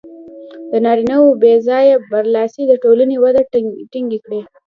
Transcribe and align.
د 0.71 0.73
نارینهوو 0.85 1.39
بې 1.41 1.53
ځایه 1.67 1.95
برلاسي 2.11 2.63
د 2.67 2.73
ټولنې 2.83 3.17
وده 3.23 3.41
ټکنۍ 3.91 4.17
کړې. 4.25 4.41